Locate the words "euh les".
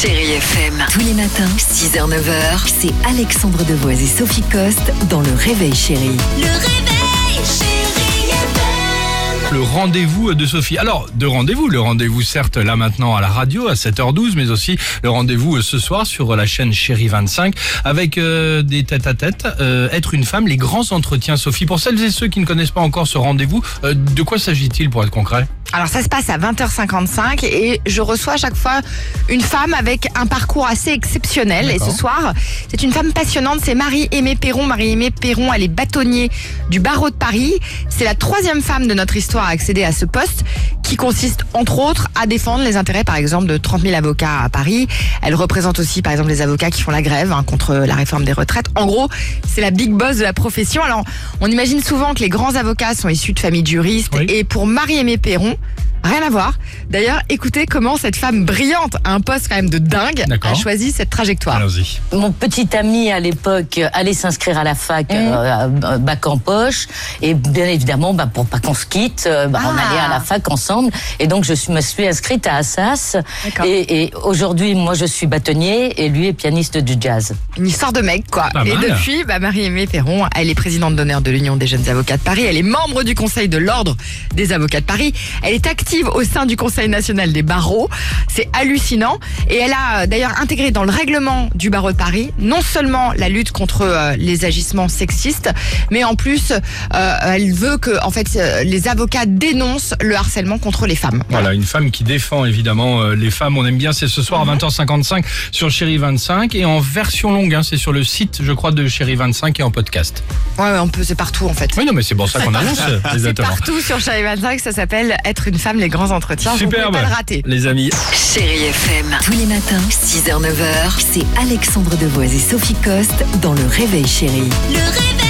93.82-94.44